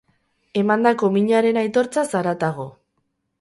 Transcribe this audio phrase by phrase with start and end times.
[0.61, 2.67] Emandako minaren aitortzaz haratago.